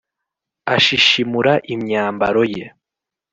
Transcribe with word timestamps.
ashishimura 0.75 1.53
imyambaro 1.73 2.41
ye, 2.53 2.65